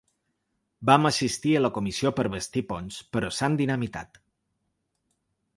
Vam 0.89 1.05
assistir 1.09 1.53
a 1.57 1.61
la 1.61 1.71
comissió 1.75 2.13
per 2.21 2.25
bastir 2.37 2.65
ponts, 2.71 2.97
però 3.17 3.33
s’han 3.39 3.59
dinamitat. 3.63 4.23